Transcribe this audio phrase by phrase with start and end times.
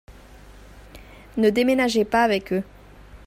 [1.37, 2.63] Ne déménagez pas avec eux.